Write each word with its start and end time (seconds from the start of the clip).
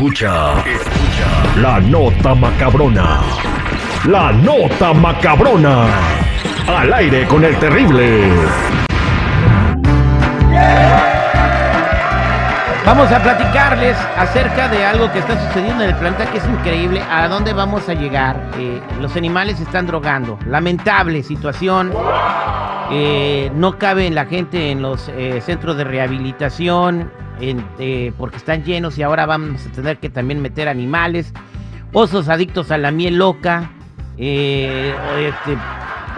Escucha, 0.00 0.54
escucha 0.60 1.60
la 1.60 1.78
nota 1.78 2.34
macabrona. 2.34 3.20
La 4.08 4.32
nota 4.32 4.94
macabrona. 4.94 5.84
Al 6.66 6.90
aire 6.94 7.26
con 7.26 7.44
el 7.44 7.54
terrible. 7.58 8.30
Vamos 12.86 13.12
a 13.12 13.22
platicarles 13.22 13.94
acerca 14.16 14.70
de 14.70 14.86
algo 14.86 15.12
que 15.12 15.18
está 15.18 15.38
sucediendo 15.48 15.84
en 15.84 15.90
el 15.90 15.96
planeta 15.96 16.30
que 16.32 16.38
es 16.38 16.46
increíble. 16.46 17.02
¿A 17.02 17.28
dónde 17.28 17.52
vamos 17.52 17.86
a 17.90 17.92
llegar? 17.92 18.52
Eh, 18.56 18.80
los 19.02 19.16
animales 19.16 19.60
están 19.60 19.86
drogando. 19.86 20.38
Lamentable 20.46 21.22
situación. 21.22 21.92
Eh, 22.90 23.52
no 23.54 23.78
cabe 23.78 24.08
la 24.08 24.24
gente 24.24 24.70
en 24.70 24.80
los 24.80 25.10
eh, 25.10 25.42
centros 25.42 25.76
de 25.76 25.84
rehabilitación 25.84 27.12
en- 27.40 27.64
eh, 27.78 28.12
porque 28.18 28.36
están 28.36 28.64
llenos 28.64 28.98
y 28.98 29.02
ahora 29.02 29.26
vamos 29.26 29.66
a 29.66 29.72
tener 29.72 29.98
que 29.98 30.10
también 30.10 30.40
meter 30.42 30.68
animales. 30.68 31.32
Osos 31.92 32.28
adictos 32.28 32.70
a 32.70 32.78
la 32.78 32.90
miel 32.90 33.16
loca. 33.16 33.70
eh, 34.22 34.94
este, 35.18 35.56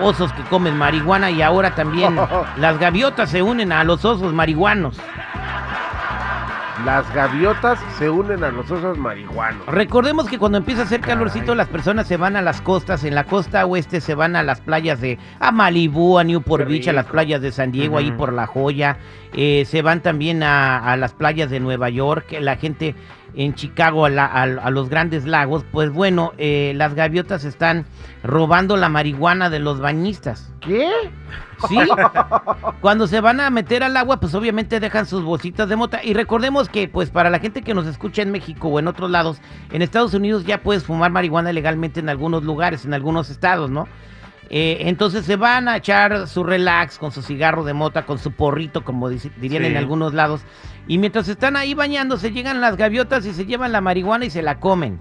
osos 0.01 0.33
que 0.33 0.43
comen 0.45 0.77
marihuana 0.77 1.31
y 1.31 1.41
ahora 1.43 1.75
también 1.77 2.17
las 2.57 2.79
gaviotas 2.81 3.31
se 3.31 3.43
unen 3.43 3.71
a 3.73 3.85
los 3.85 4.05
osos 4.05 4.33
marihuanos. 4.33 4.99
Las 6.87 7.13
gaviotas 7.15 7.79
se 7.99 8.09
unen 8.11 8.43
a 8.43 8.51
los 8.51 8.69
osos 8.71 8.99
marihuanos. 8.99 9.67
Recordemos 9.67 10.27
que 10.29 10.39
cuando 10.39 10.59
empieza 10.59 10.81
a 10.83 10.85
hacer 10.85 11.01
calorcito, 11.01 11.55
las 11.55 11.69
personas 11.69 12.09
se 12.09 12.17
van 12.17 12.35
a 12.35 12.43
las 12.43 12.61
costas. 12.61 13.05
En 13.05 13.15
la 13.15 13.25
costa 13.25 13.65
oeste 13.67 14.01
se 14.01 14.15
van 14.15 14.35
a 14.37 14.43
las 14.43 14.61
playas 14.63 15.01
de 15.01 15.19
a 15.39 15.53
Malibú, 15.53 16.19
a 16.19 16.25
Newport 16.25 16.67
Beach, 16.67 16.89
a 16.89 16.93
las 16.93 17.07
playas 17.07 17.41
de 17.43 17.53
San 17.53 17.73
Diego, 17.73 17.99
ahí 17.99 18.09
Ujú. 18.09 18.17
por 18.17 18.33
La 18.33 18.47
Joya. 18.47 18.97
Eh, 19.35 19.65
se 19.67 19.83
van 19.83 20.01
también 20.01 20.43
a, 20.43 20.79
a 20.79 20.97
las 20.97 21.13
playas 21.13 21.51
de 21.51 21.61
Nueva 21.61 21.89
York. 21.91 22.35
La 22.41 22.57
gente 22.57 22.95
en 23.35 23.55
Chicago, 23.55 24.05
a, 24.05 24.11
la- 24.11 24.27
a- 24.27 24.43
a 24.43 24.71
los 24.71 24.89
grandes 24.89 25.25
lagos. 25.27 25.65
Pues 25.73 25.91
bueno, 25.91 26.33
eh, 26.39 26.73
las 26.77 26.95
gaviotas 26.95 27.45
están 27.45 27.87
robando 28.23 28.77
la 28.77 28.89
marihuana 28.89 29.51
de 29.51 29.59
los 29.59 29.81
bañistas. 29.81 30.53
¿Qué? 30.61 30.89
Sí. 31.69 31.77
Cuando 32.81 33.07
se 33.07 33.21
van 33.21 33.41
a 33.41 33.51
meter 33.51 33.83
al 33.83 33.97
agua, 33.97 34.19
pues 34.21 34.35
obviamente 34.35 34.81
dejan 34.81 35.07
sus 35.07 35.23
bolsitas 35.25 35.69
de 35.69 35.77
mota. 35.77 36.01
Y 36.03 36.15
recordemos 36.15 36.69
que, 36.69 36.89
pues, 36.89 37.11
para 37.11 37.31
la 37.31 37.39
gente 37.39 37.63
que 37.63 37.75
nos 37.75 37.87
escucha 37.87 38.23
en 38.23 38.31
México 38.33 38.69
o 38.69 38.79
en 38.79 38.89
otros 38.89 39.11
lados, 39.11 39.41
en 39.71 39.83
Estados 39.83 40.15
Unidos 40.15 40.45
ya 40.45 40.63
puedes 40.63 40.85
fumar 40.85 41.11
marihuana 41.11 41.53
legalmente 41.53 42.01
en 42.01 42.09
algunos 42.09 42.43
lugares, 42.45 42.85
en 42.85 42.95
algunos 42.95 43.31
estados, 43.31 43.71
¿no? 43.71 43.87
Eh, 44.55 44.89
entonces 44.89 45.25
se 45.25 45.37
van 45.37 45.67
a 45.69 45.79
echar 45.79 46.29
su 46.29 46.45
relax 46.45 46.99
con 46.99 47.11
su 47.11 47.23
cigarro 47.23 47.65
de 47.65 47.73
mota, 47.73 48.05
con 48.05 48.19
su 48.19 48.33
porrito, 48.33 48.85
como 48.85 49.09
dirían 49.09 49.63
Sí. 49.63 49.69
en 49.69 49.77
algunos 49.79 50.13
lados. 50.15 50.43
Y 50.89 50.99
mientras 50.99 51.29
están 51.29 51.57
ahí 51.57 51.75
bañándose, 51.75 52.33
llegan 52.33 52.61
las 52.61 52.77
gaviotas 52.77 53.25
y 53.27 53.33
se 53.33 53.47
llevan 53.47 53.73
la 53.73 53.81
marihuana 53.81 54.25
y 54.25 54.31
se 54.31 54.43
la 54.43 54.59
comen. 54.61 54.99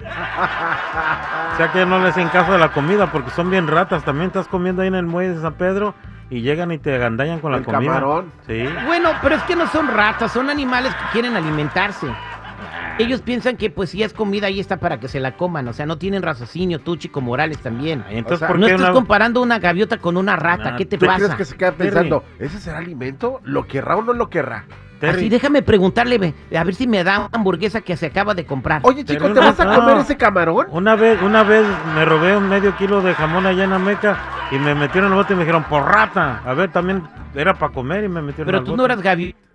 O 0.00 1.56
sea 1.56 1.70
que 1.72 1.84
no 1.86 1.98
les 1.98 2.10
hacen 2.10 2.28
caso 2.28 2.52
de 2.52 2.58
la 2.58 2.72
comida 2.72 3.10
porque 3.10 3.30
son 3.30 3.50
bien 3.50 3.66
ratas. 3.66 4.04
También 4.04 4.28
estás 4.28 4.48
comiendo 4.48 4.82
ahí 4.82 4.88
en 4.88 4.94
el 4.94 5.06
muelle 5.06 5.34
de 5.34 5.40
San 5.40 5.54
Pedro 5.54 5.94
y 6.30 6.40
llegan 6.42 6.70
y 6.72 6.78
te 6.78 6.94
agandañan 6.94 7.40
con 7.40 7.52
la 7.52 7.58
El 7.58 7.64
comida. 7.64 7.80
camarón. 7.94 8.32
Sí. 8.46 8.64
Bueno, 8.86 9.10
pero 9.22 9.34
es 9.36 9.42
que 9.44 9.56
no 9.56 9.66
son 9.68 9.88
ratas, 9.88 10.30
son 10.32 10.50
animales 10.50 10.94
que 10.94 11.04
quieren 11.12 11.36
alimentarse. 11.36 12.06
Ellos 12.98 13.22
piensan 13.22 13.56
que 13.56 13.70
pues 13.70 13.90
si 13.90 14.02
es 14.02 14.12
comida 14.12 14.48
ahí 14.48 14.58
está 14.58 14.76
para 14.78 14.98
que 14.98 15.06
se 15.06 15.20
la 15.20 15.36
coman, 15.36 15.68
o 15.68 15.72
sea, 15.72 15.86
no 15.86 15.98
tienen 15.98 16.20
raciocinio, 16.22 16.80
tú 16.80 16.96
Chico 16.96 17.20
Morales 17.20 17.58
también. 17.58 18.04
Entonces, 18.08 18.36
O 18.36 18.38
sea, 18.40 18.48
¿por 18.48 18.58
No 18.58 18.66
qué 18.66 18.72
estás 18.72 18.88
una- 18.88 18.94
comparando 18.94 19.40
una 19.40 19.58
gaviota 19.60 19.98
con 19.98 20.16
una 20.16 20.34
rata, 20.34 20.72
Nah, 20.72 20.76
¿qué 20.76 20.84
te 20.84 20.98
¿Tú 20.98 21.06
pasa? 21.06 21.18
crees 21.18 21.34
que 21.36 21.44
se 21.44 21.56
queda 21.56 21.72
pensando, 21.72 22.24
¿ese 22.40 22.58
será 22.58 22.78
alimento? 22.78 23.40
¿Lo 23.44 23.66
querrá 23.68 23.96
o 23.96 24.02
no 24.02 24.12
lo 24.14 24.28
querrá? 24.28 24.64
Terry, 24.98 25.18
Así 25.18 25.28
déjame 25.28 25.62
preguntarle, 25.62 26.34
a 26.56 26.64
ver 26.64 26.74
si 26.74 26.86
me 26.86 27.04
da 27.04 27.20
una 27.20 27.28
hamburguesa 27.32 27.80
que 27.80 27.96
se 27.96 28.06
acaba 28.06 28.34
de 28.34 28.44
comprar. 28.44 28.80
Oye, 28.84 29.04
chico, 29.04 29.32
¿te 29.32 29.40
vas 29.40 29.58
a 29.60 29.64
no. 29.64 29.74
comer 29.74 29.98
ese 29.98 30.16
camarón? 30.16 30.66
Una 30.70 30.96
vez, 30.96 31.20
una 31.22 31.42
vez 31.42 31.64
me 31.94 32.04
robé 32.04 32.36
un 32.36 32.48
medio 32.48 32.76
kilo 32.76 33.00
de 33.00 33.14
jamón 33.14 33.46
allá 33.46 33.64
en 33.64 33.72
Ameca 33.72 34.18
y 34.50 34.58
me 34.58 34.74
metieron 34.74 35.12
en 35.12 35.18
el 35.18 35.22
bote 35.22 35.34
y 35.34 35.36
me 35.36 35.42
dijeron, 35.42 35.64
por 35.64 35.84
rata. 35.84 36.42
A 36.44 36.54
ver, 36.54 36.70
también 36.72 37.02
era 37.34 37.54
para 37.54 37.72
comer 37.72 38.04
y 38.04 38.08
me 38.08 38.22
metieron 38.22 38.46
Pero 38.46 38.58
al 38.58 38.64
tú 38.64 38.70
bote. 38.72 38.78
no 38.78 38.84
eras 38.86 39.02
gaviota 39.02 39.47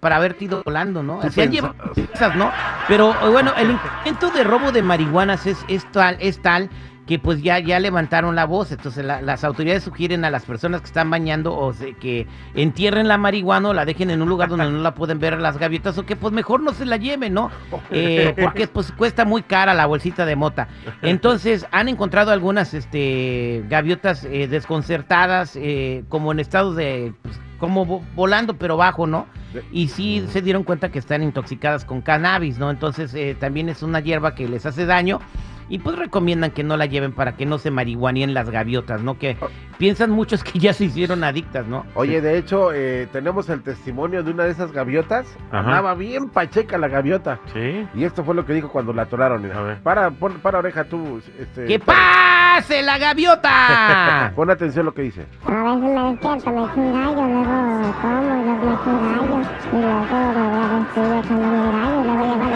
para 0.00 0.16
haberte 0.16 0.44
ido 0.44 0.62
volando, 0.64 1.02
¿no? 1.02 1.18
Tú 1.20 1.30
Se 1.30 1.42
han 1.42 1.50
pensas- 1.50 1.52
llevado 1.72 1.92
esas, 2.14 2.36
¿no? 2.36 2.50
Pero 2.88 3.10
eh, 3.10 3.28
bueno, 3.30 3.52
el 3.56 3.70
intento 3.70 4.30
de 4.30 4.44
robo 4.44 4.70
de 4.72 4.82
marihuanas 4.82 5.46
es, 5.46 5.58
es 5.68 5.84
tal, 5.92 6.16
es 6.20 6.40
tal 6.40 6.70
que 7.06 7.18
pues 7.18 7.42
ya, 7.42 7.58
ya 7.58 7.80
levantaron 7.80 8.36
la 8.36 8.44
voz. 8.44 8.70
Entonces 8.70 9.04
la- 9.04 9.20
las 9.20 9.42
autoridades 9.42 9.82
sugieren 9.82 10.24
a 10.24 10.30
las 10.30 10.44
personas 10.44 10.80
que 10.80 10.86
están 10.86 11.10
bañando 11.10 11.56
o 11.56 11.72
se- 11.72 11.94
que 11.94 12.28
entierren 12.54 13.08
la 13.08 13.18
marihuana 13.18 13.70
o 13.70 13.74
la 13.74 13.84
dejen 13.84 14.10
en 14.10 14.22
un 14.22 14.28
lugar 14.28 14.48
donde 14.48 14.70
no 14.70 14.78
la 14.78 14.94
pueden 14.94 15.18
ver 15.18 15.40
las 15.40 15.58
gaviotas 15.58 15.98
o 15.98 16.06
que 16.06 16.14
pues 16.14 16.32
mejor 16.32 16.60
no 16.60 16.72
se 16.72 16.86
la 16.86 16.96
lleven, 16.96 17.34
¿no? 17.34 17.50
Eh, 17.90 18.32
porque 18.40 18.68
pues 18.68 18.92
cuesta 18.92 19.24
muy 19.24 19.42
cara 19.42 19.74
la 19.74 19.86
bolsita 19.86 20.24
de 20.24 20.36
mota. 20.36 20.68
Entonces 21.02 21.66
han 21.72 21.88
encontrado 21.88 22.30
algunas 22.30 22.74
este, 22.74 23.64
gaviotas 23.68 24.22
eh, 24.24 24.46
desconcertadas 24.46 25.56
eh, 25.56 26.04
como 26.08 26.30
en 26.30 26.38
estado 26.38 26.74
de... 26.74 27.12
pues, 27.22 27.40
como 27.60 27.86
vo- 27.86 28.02
volando 28.16 28.54
pero 28.54 28.76
bajo, 28.76 29.06
¿no? 29.06 29.26
Y 29.70 29.88
sí 29.88 30.24
se 30.30 30.42
dieron 30.42 30.64
cuenta 30.64 30.90
que 30.90 30.98
están 30.98 31.22
intoxicadas 31.22 31.84
con 31.84 32.00
cannabis, 32.00 32.58
¿no? 32.58 32.70
Entonces 32.70 33.12
eh, 33.14 33.36
también 33.38 33.68
es 33.68 33.82
una 33.82 34.00
hierba 34.00 34.34
que 34.34 34.48
les 34.48 34.64
hace 34.66 34.86
daño 34.86 35.20
y 35.70 35.78
pues 35.78 35.96
recomiendan 35.96 36.50
que 36.50 36.62
no 36.64 36.76
la 36.76 36.84
lleven 36.84 37.12
para 37.12 37.36
que 37.36 37.46
no 37.46 37.56
se 37.56 37.70
marihuanien 37.70 38.34
las 38.34 38.50
gaviotas, 38.50 39.00
¿no? 39.02 39.18
Que 39.18 39.38
piensan 39.78 40.10
muchos 40.10 40.44
que 40.44 40.58
ya 40.58 40.74
se 40.74 40.84
hicieron 40.84 41.24
adictas, 41.24 41.66
¿no? 41.66 41.86
Oye, 41.94 42.20
de 42.20 42.36
hecho, 42.36 42.72
eh, 42.74 43.08
tenemos 43.12 43.48
el 43.48 43.62
testimonio 43.62 44.22
de 44.22 44.30
una 44.32 44.44
de 44.44 44.50
esas 44.50 44.72
gaviotas. 44.72 45.26
Ajá. 45.50 45.60
Andaba 45.60 45.94
bien 45.94 46.28
pacheca 46.28 46.76
la 46.76 46.88
gaviota. 46.88 47.38
Sí. 47.54 47.86
Y 47.94 48.04
esto 48.04 48.22
fue 48.24 48.34
lo 48.34 48.44
que 48.44 48.52
dijo 48.52 48.68
cuando 48.68 48.92
la 48.92 49.02
atoraron. 49.02 49.40
mira. 49.42 49.58
A 49.58 49.62
ver. 49.62 49.78
Para, 49.78 50.10
pon- 50.10 50.40
para 50.42 50.58
oreja 50.58 50.84
tú. 50.84 51.22
Este, 51.38 51.64
¡Que 51.66 51.78
pase 51.78 52.82
la 52.82 52.98
gaviota! 52.98 54.32
Pon 54.36 54.50
atención 54.50 54.84
lo 54.86 54.92
que 54.92 55.02
dice. 55.02 55.26
A 55.46 55.50
veces 55.50 55.82
me 55.82 56.10
despierto, 56.10 56.50
me 56.50 56.64
echo 56.64 56.80
un 56.80 56.92
gallo, 56.92 57.26
luego 57.26 57.94
como 58.02 58.20
y 58.20 58.32
luego 58.32 58.56
me 58.58 58.70
echo 58.74 58.90
un 58.90 58.98
gallo. 59.14 59.38
Y 59.72 59.76
luego 59.80 60.18
me 60.34 60.48
voy 60.50 60.60
a 60.60 60.78
vestir 60.78 61.04
echándome 61.20 61.58
el 61.60 61.72
gallo, 61.72 62.02
luego 62.04 62.49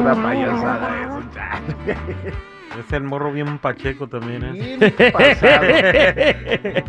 una 0.00 0.14
payasada 0.22 1.02
eso, 1.02 1.22
chale. 1.34 1.96
Es 2.86 2.92
el 2.92 3.02
morro 3.02 3.32
bien 3.32 3.58
pacheco 3.58 4.06
también, 4.06 4.42
¿eh? 4.54 4.78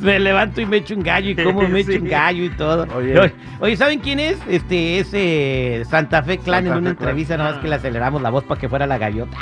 Me 0.00 0.18
levanto 0.20 0.60
y 0.60 0.66
me 0.66 0.76
echo 0.78 0.94
un 0.94 1.02
gallo 1.02 1.30
y 1.30 1.34
como 1.34 1.62
me 1.68 1.80
echo 1.80 2.00
un 2.00 2.08
gallo 2.08 2.44
y 2.44 2.50
todo. 2.50 2.86
Oye. 2.96 3.76
¿saben 3.76 3.98
quién 3.98 4.20
es? 4.20 4.38
Este 4.48 5.00
es 5.00 5.10
eh, 5.12 5.82
Santa 5.90 6.22
Fe 6.22 6.38
Clan 6.38 6.64
Santa 6.64 6.76
en 6.78 6.78
una 6.82 6.90
Fe 6.90 6.92
entrevista, 6.92 7.36
nada 7.36 7.50
más 7.52 7.58
que 7.60 7.68
le 7.68 7.74
aceleramos 7.74 8.22
la 8.22 8.30
voz 8.30 8.44
para 8.44 8.60
que 8.60 8.68
fuera 8.68 8.86
la 8.86 8.96
gaviota. 8.98 9.36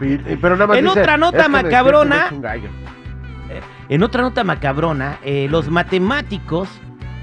Y- 0.00 0.16
Pero 0.40 0.56
nada 0.56 0.66
más 0.66 0.76
En 0.78 0.84
dice, 0.86 1.00
otra 1.00 1.16
nota 1.16 1.38
"Es 1.38 1.44
que 1.44 1.48
me 1.50 1.62
despierto 1.62 1.68
y 1.68 2.08
me 2.08 2.08
macabrona". 2.10 2.26
echo 2.26 2.34
un 2.34 2.42
gallo. 2.42 2.68
En 3.88 4.02
otra 4.02 4.22
nota 4.22 4.44
macabrona, 4.44 5.18
eh, 5.24 5.46
los 5.50 5.70
matemáticos 5.70 6.68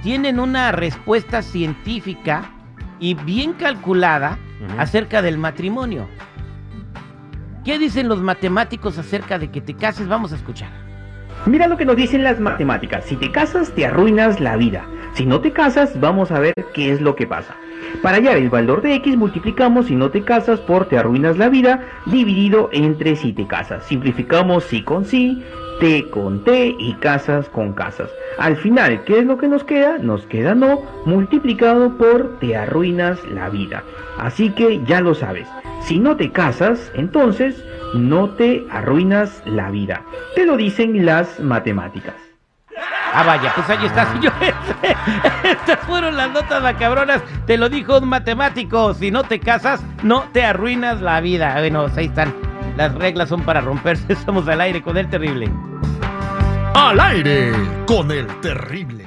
tienen 0.04 0.40
una 0.40 0.72
respuesta 0.72 1.42
científica 1.42 2.44
y 3.00 3.16
bien 3.16 3.54
calculada 3.54 4.38
Acerca 4.78 5.22
del 5.22 5.38
matrimonio. 5.38 6.08
¿Qué 7.64 7.78
dicen 7.78 8.08
los 8.08 8.22
matemáticos 8.22 8.98
acerca 8.98 9.38
de 9.38 9.52
que 9.52 9.62
te 9.62 9.76
cases? 9.76 10.08
Vamos 10.08 10.34
a 10.34 10.36
escuchar. 10.36 10.70
Mira 11.46 11.68
lo 11.68 11.78
que 11.78 11.86
nos 11.86 11.96
dicen 11.96 12.24
las 12.24 12.40
matemáticas. 12.40 13.06
Si 13.06 13.16
te 13.16 13.32
casas, 13.32 13.72
te 13.72 13.86
arruinas 13.86 14.40
la 14.40 14.58
vida. 14.58 14.86
Si 15.14 15.26
no 15.26 15.42
te 15.42 15.52
casas, 15.52 16.00
vamos 16.00 16.32
a 16.32 16.40
ver 16.40 16.54
qué 16.74 16.92
es 16.92 17.02
lo 17.02 17.16
que 17.16 17.28
pasa. 17.28 17.56
Para 18.02 18.18
hallar 18.18 18.38
el 18.38 18.50
valor 18.50 18.82
de 18.82 18.96
x, 18.96 19.18
multiplicamos 19.18 19.88
si 19.88 19.96
no 19.96 20.10
te 20.12 20.24
casas 20.24 20.60
por 20.60 20.86
te 20.86 20.98
arruinas 20.98 21.38
la 21.38 21.50
vida, 21.50 21.82
dividido 22.06 22.70
entre 22.72 23.16
si 23.16 23.34
te 23.34 23.48
casas. 23.48 23.84
Simplificamos 23.86 24.64
si 24.64 24.84
con 24.84 25.06
si, 25.06 25.44
t 25.82 26.08
con 26.12 26.44
t 26.44 26.76
y 26.78 26.94
casas 26.94 27.50
con 27.50 27.74
casas. 27.74 28.10
Al 28.38 28.56
final, 28.56 29.04
¿qué 29.04 29.20
es 29.20 29.26
lo 29.26 29.38
que 29.38 29.48
nos 29.48 29.64
queda? 29.64 29.98
Nos 29.98 30.28
queda 30.28 30.54
no, 30.54 30.80
multiplicado 31.06 31.98
por 31.98 32.40
te 32.40 32.56
arruinas 32.56 33.20
la 33.26 33.50
vida. 33.50 33.84
Así 34.20 34.52
que 34.52 34.84
ya 34.86 35.02
lo 35.02 35.16
sabes. 35.16 35.50
Si 35.82 35.98
no 35.98 36.16
te 36.16 36.32
casas, 36.32 36.92
entonces 36.94 37.66
no 37.96 38.30
te 38.30 38.64
arruinas 38.70 39.42
la 39.48 39.72
vida. 39.72 40.04
Te 40.36 40.46
lo 40.46 40.56
dicen 40.56 41.04
las 41.04 41.40
matemáticas. 41.40 42.16
Ah, 43.14 43.24
vaya, 43.24 43.52
pues 43.56 43.68
ahí 43.68 43.84
está, 43.84 44.06
señores. 44.14 44.54
Estas 45.44 45.80
fueron 45.80 46.16
las 46.16 46.32
notas 46.32 46.62
macabronas. 46.62 47.24
Te 47.48 47.58
lo 47.58 47.70
dijo 47.70 47.98
un 47.98 48.08
matemático. 48.08 48.94
Si 48.94 49.10
no 49.10 49.24
te 49.24 49.40
casas, 49.40 49.84
no 50.04 50.26
te 50.32 50.46
arruinas 50.46 51.02
la 51.02 51.20
vida. 51.22 51.56
Bueno, 51.58 51.82
pues 51.82 51.98
ahí 51.98 52.06
están. 52.06 52.51
Las 52.78 52.94
reglas 52.96 53.30
son 53.30 53.42
para 53.44 53.62
romperse. 53.62 54.06
Estamos 54.14 54.48
al 54.48 54.62
aire 54.62 54.82
con 54.82 54.98
el 54.98 55.10
terrible. 55.10 55.50
Al 56.74 57.00
aire 57.00 57.52
con 57.86 58.12
el 58.12 58.28
terrible. 58.42 59.01